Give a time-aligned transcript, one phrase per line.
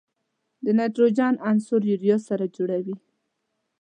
[0.63, 2.95] د نایتروجن عنصر یوریا سره جوړوي.